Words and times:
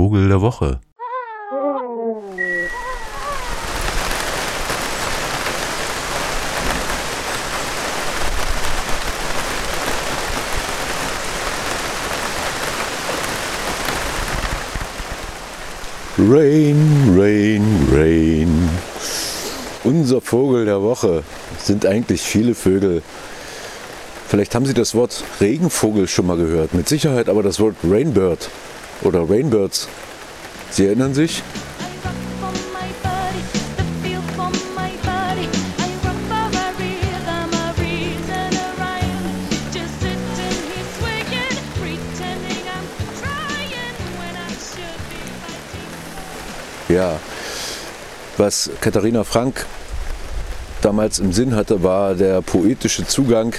Vogel 0.00 0.28
der 0.28 0.40
Woche. 0.40 0.80
Rain, 16.18 17.14
Rain, 17.14 17.62
Rain. 17.92 18.70
Unser 19.84 20.22
Vogel 20.22 20.64
der 20.64 20.80
Woche 20.80 21.24
sind 21.62 21.84
eigentlich 21.84 22.22
viele 22.22 22.54
Vögel. 22.54 23.02
Vielleicht 24.28 24.54
haben 24.54 24.64
Sie 24.64 24.72
das 24.72 24.94
Wort 24.94 25.24
Regenvogel 25.42 26.08
schon 26.08 26.26
mal 26.26 26.38
gehört. 26.38 26.72
Mit 26.72 26.88
Sicherheit 26.88 27.28
aber 27.28 27.42
das 27.42 27.60
Wort 27.60 27.74
Rainbird 27.84 28.48
oder 29.02 29.28
Rainbirds. 29.28 29.88
Sie 30.70 30.86
erinnern 30.86 31.14
sich? 31.14 31.42
Ja, 46.88 47.20
was 48.36 48.68
Katharina 48.80 49.22
Frank 49.22 49.64
damals 50.82 51.20
im 51.20 51.32
Sinn 51.32 51.54
hatte, 51.54 51.84
war 51.84 52.14
der 52.16 52.42
poetische 52.42 53.06
Zugang 53.06 53.54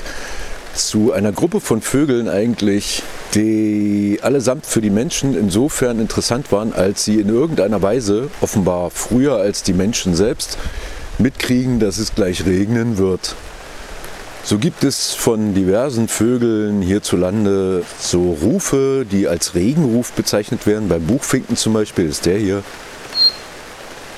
zu 0.75 1.13
einer 1.13 1.31
Gruppe 1.31 1.61
von 1.61 1.81
Vögeln 1.81 2.27
eigentlich, 2.27 3.03
die 3.33 4.19
allesamt 4.21 4.65
für 4.65 4.81
die 4.81 4.89
Menschen 4.89 5.37
insofern 5.37 5.99
interessant 5.99 6.51
waren, 6.51 6.73
als 6.73 7.05
sie 7.05 7.19
in 7.19 7.29
irgendeiner 7.29 7.81
Weise, 7.81 8.29
offenbar 8.41 8.89
früher 8.91 9.37
als 9.37 9.63
die 9.63 9.73
Menschen 9.73 10.15
selbst, 10.15 10.57
mitkriegen, 11.17 11.79
dass 11.79 11.97
es 11.97 12.13
gleich 12.13 12.45
regnen 12.45 12.97
wird. 12.97 13.35
So 14.43 14.57
gibt 14.57 14.83
es 14.83 15.13
von 15.13 15.53
diversen 15.53 16.07
Vögeln 16.07 16.81
hierzulande 16.81 17.83
so 17.99 18.37
Rufe, 18.41 19.05
die 19.09 19.27
als 19.27 19.53
Regenruf 19.53 20.13
bezeichnet 20.13 20.65
werden. 20.65 20.89
Beim 20.89 21.05
Buchfinken 21.05 21.55
zum 21.55 21.73
Beispiel 21.73 22.09
ist 22.09 22.25
der 22.25 22.39
hier. 22.39 22.63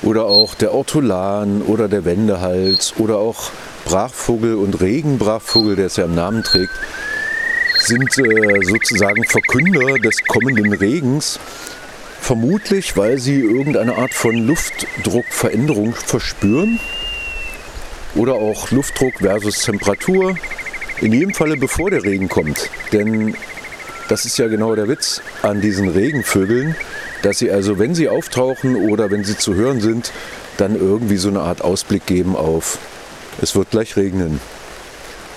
Oder 0.02 0.26
auch 0.26 0.56
der 0.56 0.74
Ortolan 0.74 1.62
oder 1.62 1.88
der 1.88 2.06
Wendehals 2.06 2.94
oder 2.98 3.18
auch 3.18 3.52
Brachvogel 3.86 4.56
und 4.56 4.80
Regenbrachvogel, 4.80 5.76
der 5.76 5.88
es 5.88 5.98
ja 5.98 6.06
im 6.06 6.16
Namen 6.16 6.44
trägt, 6.44 6.72
sind 7.86 8.18
äh, 8.18 8.64
sozusagen 8.64 9.24
Verkünder 9.26 10.00
des 10.00 10.24
kommenden 10.24 10.74
Regens. 10.74 11.40
Vermutlich, 12.20 12.96
weil 12.96 13.18
sie 13.18 13.42
irgendeine 13.42 13.96
Art 13.98 14.14
von 14.14 14.36
Luftdruckveränderung 14.48 15.94
verspüren 15.94 16.80
oder 18.16 18.36
auch 18.36 18.72
Luftdruck 18.72 19.16
versus 19.20 19.64
Temperatur. 19.64 20.36
In 21.02 21.12
jedem 21.12 21.34
Falle 21.34 21.58
bevor 21.58 21.90
der 21.90 22.04
Regen 22.04 22.30
kommt. 22.30 22.70
Denn 22.94 23.36
das 24.08 24.26
ist 24.26 24.38
ja 24.38 24.48
genau 24.48 24.76
der 24.76 24.88
Witz 24.88 25.22
an 25.42 25.60
diesen 25.60 25.90
Regenvögeln, 25.90 26.76
dass 27.24 27.40
sie 27.40 27.52
also, 27.52 27.80
wenn 27.80 27.96
sie 27.96 28.08
auftauchen 28.08 28.76
oder 28.76 29.12
wenn 29.12 29.24
sie 29.24 29.38
zu 29.38 29.56
hören 29.56 29.82
sind, 29.82 30.12
dann 30.58 30.76
irgendwie 30.76 31.18
so 31.18 31.30
eine 31.30 31.42
Art 31.42 31.62
Ausblick 31.62 32.06
geben 32.06 32.36
auf 32.36 32.78
es 33.42 33.56
wird 33.56 33.72
gleich 33.72 33.96
regnen. 33.98 34.40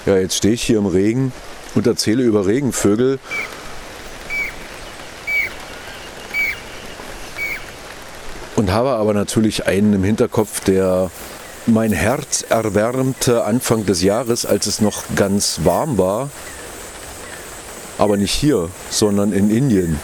Ja, 0.04 0.16
jetzt 0.16 0.36
stehe 0.36 0.54
ich 0.54 0.62
hier 0.62 0.78
im 0.78 0.86
Regen 0.86 1.32
und 1.76 1.86
erzähle 1.86 2.22
über 2.22 2.46
Regenvögel. 2.46 3.18
Und 8.56 8.72
habe 8.72 8.90
aber 8.90 9.12
natürlich 9.12 9.66
einen 9.66 9.92
im 9.92 10.02
Hinterkopf, 10.02 10.60
der 10.60 11.10
mein 11.66 11.92
Herz 11.92 12.44
erwärmte 12.48 13.44
Anfang 13.44 13.84
des 13.84 14.02
Jahres, 14.02 14.46
als 14.46 14.66
es 14.66 14.80
noch 14.80 15.02
ganz 15.14 15.60
warm 15.64 15.98
war. 15.98 16.30
Aber 17.98 18.16
nicht 18.16 18.32
hier, 18.32 18.70
sondern 18.90 19.32
in 19.32 19.50
Indien. 19.50 20.00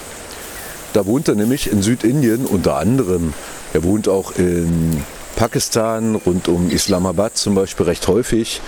Da 0.92 1.06
wohnt 1.06 1.28
er 1.28 1.34
nämlich 1.34 1.72
in 1.72 1.82
Südindien 1.82 2.44
unter 2.44 2.76
anderem. 2.76 3.32
Er 3.72 3.82
wohnt 3.84 4.08
auch 4.08 4.32
in 4.36 5.02
Pakistan, 5.36 6.16
rund 6.16 6.48
um 6.48 6.68
Islamabad 6.68 7.36
zum 7.38 7.54
Beispiel 7.54 7.86
recht 7.86 8.06
häufig. 8.08 8.60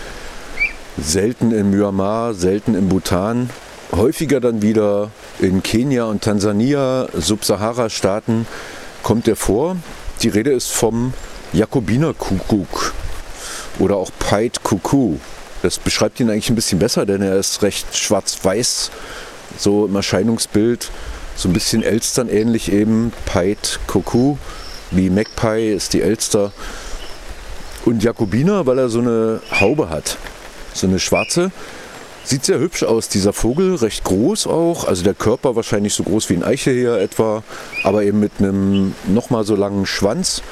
Selten 0.97 1.53
in 1.53 1.71
Myanmar, 1.71 2.34
selten 2.34 2.75
in 2.75 2.88
Bhutan. 2.88 3.50
Häufiger 3.93 4.41
dann 4.41 4.62
wieder 4.62 5.10
in 5.38 5.62
Kenia 5.62 6.05
und 6.05 6.22
Tansania, 6.22 7.09
Subsahara-Staaten 7.12 8.47
kommt 9.03 9.28
er 9.28 9.37
vor. 9.37 9.77
Die 10.22 10.28
Rede 10.28 10.53
ist 10.53 10.72
vom 10.72 11.12
Jakobinerkuckuck 11.53 12.93
oder 13.78 13.97
auch 13.97 14.10
Pied 14.19 14.62
Cuckoo. 14.62 15.16
Das 15.62 15.78
beschreibt 15.78 16.21
ihn 16.21 16.31
eigentlich 16.31 16.50
ein 16.50 16.56
bisschen 16.56 16.78
besser, 16.78 17.06
denn 17.06 17.22
er 17.22 17.37
ist 17.37 17.62
recht 17.62 17.97
schwarz-weiß, 17.97 18.91
so 19.59 19.87
im 19.87 19.94
Erscheinungsbild. 19.97 20.91
So 21.37 21.49
ein 21.49 21.53
bisschen 21.53 21.83
Elstern 21.83 22.28
ähnlich 22.28 22.71
eben, 22.71 23.12
Pied 23.27 23.81
Cuckoo 23.87 24.37
wie 24.97 25.10
Magpie 25.10 25.72
ist 25.72 25.93
die 25.93 26.03
Elster. 26.03 26.53
Und 27.84 28.03
Jakobiner, 28.03 28.66
weil 28.66 28.78
er 28.78 28.88
so 28.88 29.00
eine 29.00 29.41
Haube 29.60 29.91
hat, 29.91 30.16
so 30.75 30.87
eine 30.87 30.99
schwarze. 30.99 31.51
Sieht 32.25 32.47
sehr 32.47 32.59
hübsch 32.59 32.85
aus, 32.85 33.09
dieser 33.09 33.35
Vogel, 33.35 33.75
recht 33.75 34.03
groß 34.05 34.47
auch. 34.47 34.87
Also 34.89 35.05
der 35.05 35.12
Körper 35.12 35.57
wahrscheinlich 35.57 35.93
so 35.93 36.05
groß 36.05 36.31
wie 36.31 36.35
ein 36.35 36.43
Eicheheer 36.43 36.99
etwa, 36.99 37.43
aber 37.83 38.03
eben 38.03 38.19
mit 38.19 38.33
einem 38.39 38.95
nochmal 39.07 39.45
so 39.45 39.55
langen 39.55 39.84
Schwanz 39.84 40.43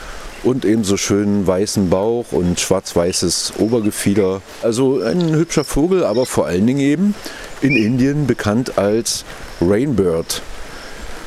und 0.43 0.65
eben 0.65 0.84
so 0.84 0.99
schönen 0.99 1.47
weißen 1.47 1.88
Bauch 1.88 2.32
und 2.32 2.61
schwarz-weißes 2.61 3.55
Obergefieder. 3.59 4.43
Also 4.62 5.00
ein 5.00 5.34
hübscher 5.34 5.65
Vogel, 5.65 6.05
aber 6.05 6.27
vor 6.27 6.47
allen 6.47 6.66
Dingen 6.66 6.81
eben 6.81 7.15
in 7.62 7.75
Indien 7.75 8.27
bekannt 8.27 8.77
als 8.77 9.25
Rainbird, 9.61 10.43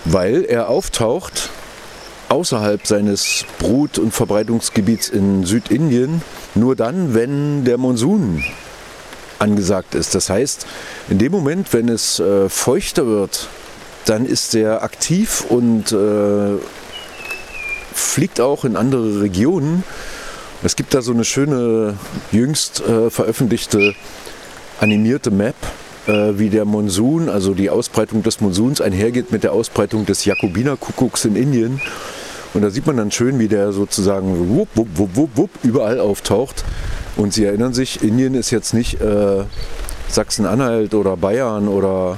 weil 0.03 0.44
er 0.44 0.69
auftaucht 0.69 1.50
außerhalb 2.29 2.85
seines 2.85 3.45
Brut- 3.59 3.97
und 3.97 4.13
Verbreitungsgebiets 4.13 5.09
in 5.09 5.44
Südindien 5.44 6.22
nur 6.53 6.75
dann, 6.75 7.13
wenn 7.13 7.66
der 7.66 7.78
Monsun 7.78 8.44
angesagt 9.40 9.96
ist. 9.96 10.16
Das 10.16 10.29
heißt, 10.29 10.66
in 11.09 11.18
dem 11.18 11.31
Moment, 11.31 11.73
wenn 11.73 11.90
es 11.90 12.19
äh, 12.19 12.50
feuchter 12.50 13.06
wird, 13.07 13.47
dann 14.06 14.25
ist 14.25 14.53
er 14.56 14.84
aktiv 14.84 15.44
und 15.50 15.91
äh, 15.91 16.57
fliegt 17.94 18.40
auch 18.40 18.66
in 18.66 18.75
andere 18.75 19.22
Regionen. 19.22 19.84
Es 20.63 20.75
gibt 20.75 20.94
da 20.94 21.01
so 21.01 21.12
eine 21.12 21.25
schöne, 21.25 21.97
jüngst 22.31 22.81
äh, 22.81 23.09
veröffentlichte 23.09 23.94
animierte 24.79 25.31
Map, 25.31 25.56
äh, 26.07 26.34
wie 26.38 26.50
der 26.50 26.66
Monsun, 26.66 27.29
also 27.29 27.53
die 27.53 27.69
Ausbreitung 27.69 28.23
des 28.23 28.41
Monsuns 28.41 28.81
einhergeht 28.81 29.31
mit 29.31 29.44
der 29.44 29.53
Ausbreitung 29.53 30.06
des 30.06 30.25
Jakobinerkuckucks 30.25 31.25
in 31.25 31.35
Indien. 31.35 31.81
Und 32.53 32.62
da 32.62 32.69
sieht 32.69 32.88
man 32.88 32.97
dann 32.97 33.12
schön, 33.12 33.38
wie 33.40 33.47
der 33.47 33.73
sozusagen 33.73 34.56
wupp, 34.56 34.69
wupp, 34.75 34.88
wupp, 34.94 35.29
wupp, 35.35 35.50
überall 35.63 36.00
auftaucht. 36.00 36.63
Und 37.15 37.33
Sie 37.33 37.45
erinnern 37.45 37.73
sich, 37.73 38.03
Indien 38.03 38.35
ist 38.35 38.51
jetzt 38.51 38.73
nicht 38.73 39.01
äh, 39.01 39.43
Sachsen-Anhalt 40.09 40.93
oder 40.93 41.17
Bayern 41.17 41.67
oder 41.67 42.17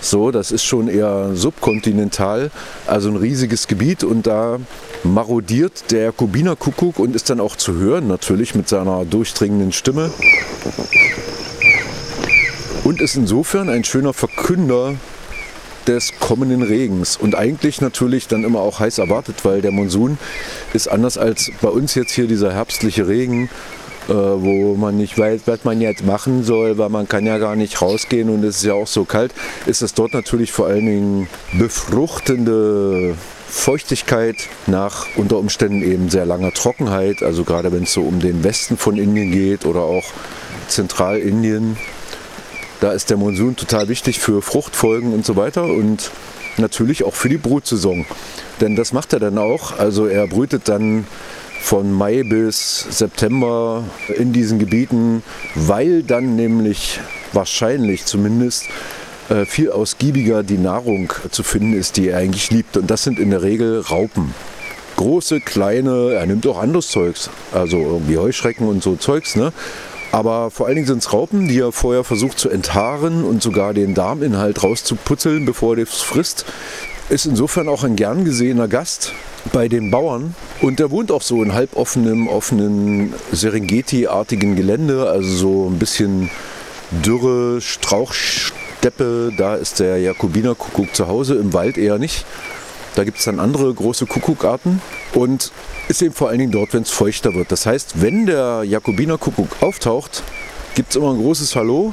so, 0.00 0.32
das 0.32 0.50
ist 0.50 0.64
schon 0.64 0.88
eher 0.88 1.30
subkontinental, 1.34 2.50
also 2.88 3.08
ein 3.08 3.16
riesiges 3.16 3.68
Gebiet. 3.68 4.02
Und 4.02 4.26
da 4.26 4.58
marodiert 5.04 5.90
der 5.92 6.10
Kubinerkuckuck 6.10 6.98
und 6.98 7.14
ist 7.14 7.30
dann 7.30 7.40
auch 7.40 7.56
zu 7.56 7.74
hören 7.74 8.08
natürlich 8.08 8.54
mit 8.54 8.68
seiner 8.68 9.04
durchdringenden 9.04 9.72
Stimme. 9.72 10.10
Und 12.82 13.00
ist 13.00 13.14
insofern 13.14 13.68
ein 13.68 13.84
schöner 13.84 14.12
Verkünder 14.12 14.94
des 15.86 16.12
kommenden 16.18 16.62
Regens. 16.62 17.16
Und 17.16 17.36
eigentlich 17.36 17.80
natürlich 17.80 18.26
dann 18.26 18.42
immer 18.44 18.60
auch 18.60 18.80
heiß 18.80 18.98
erwartet, 18.98 19.44
weil 19.44 19.62
der 19.62 19.70
Monsun 19.70 20.18
ist 20.72 20.88
anders 20.88 21.16
als 21.16 21.50
bei 21.60 21.68
uns 21.68 21.94
jetzt 21.94 22.12
hier 22.12 22.26
dieser 22.26 22.52
herbstliche 22.52 23.06
Regen, 23.06 23.50
äh, 24.08 24.12
wo 24.12 24.74
man 24.74 24.96
nicht 24.96 25.18
weiß, 25.18 25.42
was 25.46 25.64
man 25.64 25.80
jetzt 25.80 26.04
machen 26.04 26.44
soll, 26.44 26.78
weil 26.78 26.88
man 26.88 27.08
kann 27.08 27.26
ja 27.26 27.38
gar 27.38 27.56
nicht 27.56 27.80
rausgehen 27.80 28.28
und 28.28 28.44
es 28.44 28.56
ist 28.56 28.64
ja 28.64 28.74
auch 28.74 28.86
so 28.86 29.04
kalt, 29.04 29.32
ist 29.66 29.82
es 29.82 29.94
dort 29.94 30.12
natürlich 30.12 30.52
vor 30.52 30.66
allen 30.66 30.86
Dingen 30.86 31.28
befruchtende 31.58 33.14
Feuchtigkeit 33.48 34.36
nach 34.66 35.06
unter 35.16 35.38
Umständen 35.38 35.82
eben 35.82 36.08
sehr 36.08 36.26
langer 36.26 36.52
Trockenheit, 36.52 37.22
also 37.22 37.44
gerade 37.44 37.70
wenn 37.70 37.82
es 37.82 37.92
so 37.92 38.02
um 38.02 38.18
den 38.18 38.42
Westen 38.44 38.76
von 38.76 38.96
Indien 38.96 39.30
geht 39.30 39.66
oder 39.66 39.80
auch 39.80 40.04
Zentralindien, 40.68 41.76
da 42.80 42.92
ist 42.92 43.10
der 43.10 43.16
Monsun 43.16 43.54
total 43.54 43.88
wichtig 43.88 44.18
für 44.18 44.42
Fruchtfolgen 44.42 45.12
und 45.12 45.24
so 45.24 45.36
weiter 45.36 45.64
und 45.64 46.10
natürlich 46.56 47.04
auch 47.04 47.14
für 47.14 47.28
die 47.28 47.38
Brutsaison. 47.38 48.06
Denn 48.60 48.74
das 48.74 48.92
macht 48.92 49.12
er 49.12 49.20
dann 49.20 49.38
auch. 49.38 49.78
Also 49.78 50.06
er 50.06 50.26
brütet 50.26 50.68
dann 50.68 51.06
von 51.62 51.92
Mai 51.92 52.24
bis 52.24 52.86
September 52.90 53.84
in 54.16 54.32
diesen 54.32 54.58
Gebieten, 54.58 55.22
weil 55.54 56.02
dann 56.02 56.34
nämlich 56.34 57.00
wahrscheinlich 57.32 58.04
zumindest 58.04 58.64
äh, 59.30 59.46
viel 59.46 59.70
ausgiebiger 59.70 60.42
die 60.42 60.58
Nahrung 60.58 61.12
zu 61.30 61.44
finden 61.44 61.72
ist, 61.72 61.96
die 61.96 62.08
er 62.08 62.18
eigentlich 62.18 62.50
liebt. 62.50 62.76
Und 62.76 62.90
das 62.90 63.04
sind 63.04 63.18
in 63.18 63.30
der 63.30 63.42
Regel 63.42 63.80
Raupen. 63.80 64.34
Große, 64.96 65.40
kleine, 65.40 66.12
er 66.14 66.26
nimmt 66.26 66.46
auch 66.46 66.60
anderes 66.60 66.88
Zeugs, 66.88 67.30
also 67.52 67.78
irgendwie 67.78 68.18
Heuschrecken 68.18 68.66
und 68.66 68.82
so 68.82 68.96
Zeugs, 68.96 69.36
ne? 69.36 69.52
Aber 70.10 70.50
vor 70.50 70.66
allen 70.66 70.74
Dingen 70.74 70.86
sind 70.86 70.98
es 70.98 71.12
Raupen, 71.12 71.48
die 71.48 71.58
er 71.58 71.72
vorher 71.72 72.04
versucht 72.04 72.38
zu 72.38 72.50
enthaaren 72.50 73.24
und 73.24 73.42
sogar 73.42 73.72
den 73.72 73.94
Darminhalt 73.94 74.62
rauszuputzeln, 74.62 75.46
bevor 75.46 75.78
er 75.78 75.84
das 75.86 76.02
frisst. 76.02 76.44
Ist 77.12 77.26
insofern 77.26 77.68
auch 77.68 77.84
ein 77.84 77.94
gern 77.94 78.24
gesehener 78.24 78.68
Gast 78.68 79.12
bei 79.52 79.68
den 79.68 79.90
Bauern. 79.90 80.34
Und 80.62 80.78
der 80.78 80.90
wohnt 80.90 81.12
auch 81.12 81.20
so 81.20 81.42
in 81.42 81.52
halboffenem, 81.52 82.26
offenen 82.26 83.12
Serengeti-artigen 83.30 84.56
Gelände, 84.56 85.10
also 85.10 85.28
so 85.28 85.68
ein 85.68 85.78
bisschen 85.78 86.30
dürre 87.04 87.60
Strauchsteppe. 87.60 89.30
Da 89.36 89.56
ist 89.56 89.78
der 89.80 89.98
Jakobinerkuckuck 89.98 90.96
zu 90.96 91.06
Hause, 91.06 91.34
im 91.34 91.52
Wald 91.52 91.76
eher 91.76 91.98
nicht. 91.98 92.24
Da 92.94 93.04
gibt 93.04 93.18
es 93.18 93.26
dann 93.26 93.40
andere 93.40 93.74
große 93.74 94.06
Kuckuckarten 94.06 94.80
und 95.12 95.52
ist 95.88 96.00
eben 96.00 96.14
vor 96.14 96.30
allen 96.30 96.38
Dingen 96.38 96.52
dort, 96.52 96.72
wenn 96.72 96.84
es 96.84 96.90
feuchter 96.90 97.34
wird. 97.34 97.52
Das 97.52 97.66
heißt, 97.66 98.00
wenn 98.00 98.24
der 98.24 98.64
Jakobinerkuckuck 98.64 99.58
auftaucht, 99.60 100.22
gibt 100.74 100.88
es 100.88 100.96
immer 100.96 101.10
ein 101.10 101.18
großes 101.18 101.56
Hallo, 101.56 101.92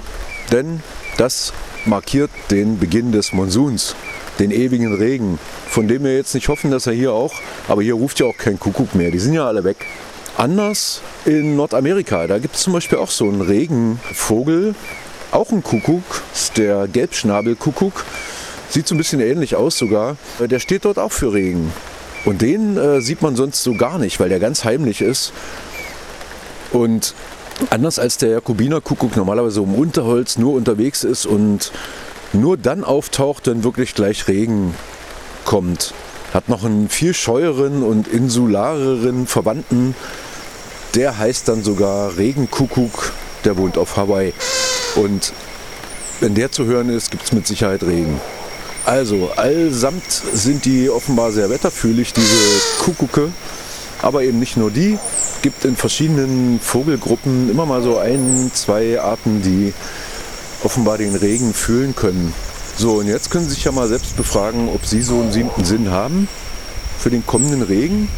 denn 0.53 0.81
das 1.17 1.51
markiert 1.83 2.29
den 2.51 2.79
Beginn 2.79 3.11
des 3.11 3.33
Monsuns, 3.33 3.95
den 4.39 4.51
ewigen 4.51 4.93
Regen, 4.93 5.37
von 5.67 5.87
dem 5.87 6.03
wir 6.03 6.15
jetzt 6.15 6.33
nicht 6.33 6.47
hoffen, 6.47 6.71
dass 6.71 6.87
er 6.87 6.93
hier 6.93 7.13
auch, 7.13 7.33
aber 7.67 7.81
hier 7.81 7.95
ruft 7.95 8.19
ja 8.19 8.25
auch 8.25 8.37
kein 8.37 8.59
Kuckuck 8.59 8.95
mehr, 8.95 9.11
die 9.11 9.19
sind 9.19 9.33
ja 9.33 9.45
alle 9.45 9.63
weg. 9.63 9.85
Anders 10.37 11.01
in 11.25 11.57
Nordamerika, 11.57 12.25
da 12.25 12.39
gibt 12.39 12.55
es 12.55 12.61
zum 12.61 12.73
Beispiel 12.73 12.97
auch 12.97 13.11
so 13.11 13.25
einen 13.27 13.41
Regenvogel, 13.41 14.73
auch 15.31 15.51
ein 15.51 15.61
Kuckuck, 15.63 16.23
der 16.55 16.87
Gelbschnabelkuckuck. 16.87 18.05
Sieht 18.69 18.87
so 18.87 18.95
ein 18.95 18.97
bisschen 18.97 19.19
ähnlich 19.19 19.55
aus 19.55 19.77
sogar. 19.77 20.15
Der 20.39 20.59
steht 20.59 20.85
dort 20.85 20.97
auch 20.97 21.11
für 21.11 21.33
Regen. 21.33 21.73
Und 22.25 22.41
den 22.41 22.77
äh, 22.77 23.01
sieht 23.01 23.21
man 23.21 23.35
sonst 23.35 23.63
so 23.63 23.73
gar 23.73 23.97
nicht, 23.97 24.19
weil 24.19 24.29
der 24.29 24.39
ganz 24.39 24.63
heimlich 24.63 25.01
ist. 25.01 25.33
Und 26.71 27.15
anders 27.69 27.99
als 27.99 28.17
der 28.17 28.29
Jakobinerkuckuck 28.29 29.15
normalerweise 29.15 29.61
um 29.61 29.75
Unterholz 29.75 30.37
nur 30.37 30.53
unterwegs 30.53 31.03
ist 31.03 31.25
und 31.25 31.71
nur 32.33 32.57
dann 32.57 32.83
auftaucht, 32.83 33.47
wenn 33.47 33.63
wirklich 33.63 33.95
gleich 33.95 34.27
Regen 34.27 34.75
kommt. 35.45 35.93
Hat 36.33 36.47
noch 36.47 36.63
einen 36.63 36.89
viel 36.89 37.13
scheueren 37.13 37.83
und 37.83 38.07
insulareren 38.07 39.25
Verwandten. 39.25 39.95
Der 40.95 41.17
heißt 41.17 41.47
dann 41.47 41.63
sogar 41.63 42.17
Regenkuckuck. 42.17 43.13
Der 43.45 43.57
wohnt 43.57 43.77
auf 43.77 43.97
Hawaii. 43.97 44.33
Und 44.95 45.33
wenn 46.19 46.35
der 46.35 46.51
zu 46.51 46.65
hören 46.65 46.89
ist, 46.89 47.11
gibt 47.11 47.23
es 47.23 47.31
mit 47.31 47.47
Sicherheit 47.47 47.83
Regen. 47.83 48.19
Also, 48.85 49.31
allsamt 49.35 50.03
sind 50.09 50.65
die 50.65 50.89
offenbar 50.89 51.31
sehr 51.31 51.49
wetterfühlig, 51.49 52.13
diese 52.13 52.83
Kuckucke. 52.83 53.29
Aber 54.01 54.23
eben 54.23 54.39
nicht 54.39 54.57
nur 54.57 54.71
die. 54.71 54.97
Gibt 55.41 55.65
in 55.65 55.75
verschiedenen 55.75 56.59
Vogelgruppen 56.61 57.49
immer 57.49 57.65
mal 57.65 57.81
so 57.81 57.97
ein, 57.97 58.51
zwei 58.53 58.99
Arten, 58.99 59.41
die 59.41 59.73
offenbar 60.63 60.97
den 60.97 61.15
Regen 61.15 61.53
fühlen 61.53 61.95
können. 61.95 62.33
So, 62.77 62.93
und 62.93 63.07
jetzt 63.07 63.29
können 63.29 63.45
Sie 63.45 63.55
sich 63.55 63.65
ja 63.65 63.71
mal 63.71 63.87
selbst 63.87 64.15
befragen, 64.15 64.69
ob 64.69 64.85
Sie 64.85 65.01
so 65.01 65.19
einen 65.19 65.31
siebten 65.31 65.65
Sinn 65.65 65.91
haben 65.91 66.27
für 66.97 67.09
den 67.09 67.25
kommenden 67.25 67.61
Regen. 67.61 68.09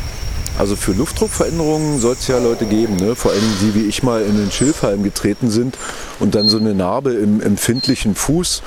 Also 0.60 0.76
für 0.76 0.92
Luftdruckveränderungen 0.92 2.00
soll 2.00 2.14
es 2.14 2.28
ja 2.28 2.38
Leute 2.38 2.66
geben, 2.66 2.98
ne? 2.98 3.16
vor 3.16 3.32
allem 3.32 3.42
die 3.62 3.74
wie 3.74 3.88
ich 3.88 4.04
mal 4.04 4.22
in 4.22 4.38
den 4.38 4.52
Schilfhalm 4.52 5.02
getreten 5.02 5.50
sind 5.50 5.78
und 6.20 6.36
dann 6.36 6.50
so 6.50 6.58
eine 6.58 6.76
Narbe 6.76 7.14
im 7.14 7.42
empfindlichen 7.42 8.16
Fuß 8.16 8.62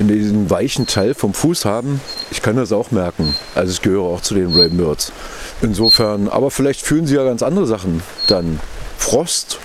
in 0.00 0.08
diesem 0.08 0.48
weichen 0.48 0.86
Teil 0.86 1.14
vom 1.14 1.34
Fuß 1.34 1.66
haben. 1.66 2.00
Ich 2.30 2.40
kann 2.40 2.56
das 2.56 2.72
auch 2.72 2.90
merken. 2.90 3.36
Also 3.54 3.72
ich 3.72 3.82
gehöre 3.82 4.04
auch 4.04 4.22
zu 4.22 4.34
den 4.34 4.52
Rainbirds. 4.52 5.12
Insofern, 5.60 6.28
aber 6.28 6.50
vielleicht 6.50 6.80
fühlen 6.80 7.06
sie 7.06 7.16
ja 7.16 7.22
ganz 7.22 7.42
andere 7.42 7.66
Sachen 7.66 8.02
dann. 8.26 8.58
Frost 8.96 9.58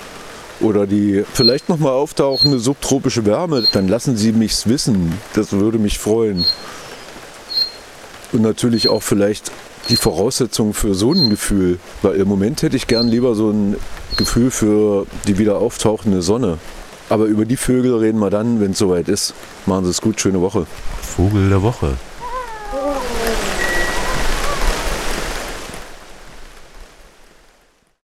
oder 0.62 0.88
die 0.88 1.24
vielleicht 1.34 1.70
nochmal 1.70 1.94
auftauchende 1.94 2.60
subtropische 2.60 3.26
Wärme, 3.26 3.66
dann 3.72 3.88
lassen 3.88 4.18
Sie 4.18 4.32
mich's 4.32 4.68
wissen. 4.68 5.14
Das 5.34 5.52
würde 5.52 5.80
mich 5.80 6.00
freuen. 6.00 6.46
Und 8.32 8.42
natürlich 8.42 8.90
auch 8.90 9.04
vielleicht 9.04 9.52
die 9.90 9.98
Voraussetzungen 9.98 10.74
für 10.74 10.96
so 10.96 11.12
ein 11.12 11.30
Gefühl. 11.30 11.80
Weil 12.02 12.16
im 12.16 12.28
Moment 12.28 12.62
hätte 12.62 12.76
ich 12.76 12.88
gern 12.88 13.08
lieber 13.08 13.36
so 13.36 13.52
ein 13.52 13.76
Gefühl 14.18 14.52
für 14.52 15.06
die 15.28 15.38
wieder 15.38 15.58
auftauchende 15.58 16.22
Sonne. 16.22 16.58
Aber 17.10 17.26
über 17.26 17.46
die 17.46 17.58
Vögel 17.58 17.96
reden 17.96 18.20
wir 18.20 18.32
dann, 18.32 18.60
wenn 18.60 18.72
es 18.72 18.80
soweit 18.80 19.10
ist. 19.10 19.36
Machen 19.66 19.86
Sie 19.86 19.92
es 19.92 20.02
gut, 20.02 20.20
schöne 20.20 20.42
Woche. 20.42 20.66
Vogel 21.02 21.50
der 21.50 21.62
Woche. 21.62 21.94